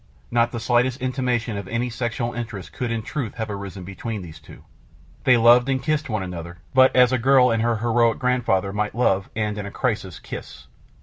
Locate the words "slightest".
0.59-0.99